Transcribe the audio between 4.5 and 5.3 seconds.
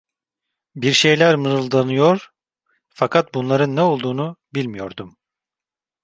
bilmiyordum.